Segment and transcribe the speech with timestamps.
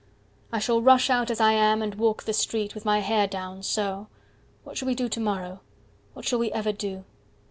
[0.51, 3.61] I shall rush out as I am, and walk the street With my hair down,
[3.61, 4.07] so.
[4.63, 5.59] What shall we do to morrow?
[6.15, 7.03] What shall we ever do?"